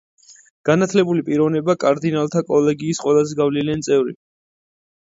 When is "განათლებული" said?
0.69-1.25